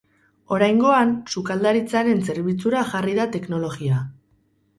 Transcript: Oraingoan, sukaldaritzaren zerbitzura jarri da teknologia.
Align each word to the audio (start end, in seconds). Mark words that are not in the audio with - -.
Oraingoan, 0.55 1.11
sukaldaritzaren 1.33 2.23
zerbitzura 2.31 2.83
jarri 2.95 3.15
da 3.21 3.29
teknologia. 3.37 4.01